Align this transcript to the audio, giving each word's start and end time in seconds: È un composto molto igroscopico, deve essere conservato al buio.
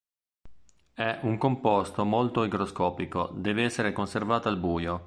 È 0.95 1.19
un 1.21 1.37
composto 1.37 2.03
molto 2.05 2.43
igroscopico, 2.43 3.29
deve 3.35 3.65
essere 3.65 3.93
conservato 3.93 4.47
al 4.49 4.57
buio. 4.57 4.99